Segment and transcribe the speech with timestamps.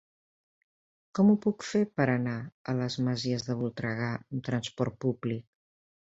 [1.19, 2.33] Com ho puc fer per anar
[2.73, 5.47] a les Masies de Voltregà amb trasport públic?